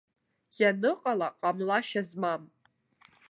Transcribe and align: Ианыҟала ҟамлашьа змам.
Ианыҟала 0.61 1.27
ҟамлашьа 1.39 2.01
змам. 2.09 2.41